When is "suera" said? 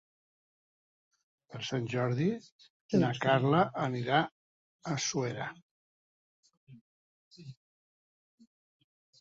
5.11-5.53